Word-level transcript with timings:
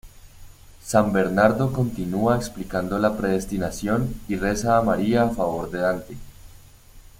San 0.83 1.11
Bernardo 1.13 1.69
continua 1.71 2.35
explicando 2.35 2.97
la 2.97 3.15
predestinación, 3.15 4.19
y 4.27 4.35
reza 4.35 4.75
a 4.75 4.81
María 4.81 5.25
a 5.25 5.29
favor 5.29 5.69
de 5.69 5.77
Dante. 5.77 6.17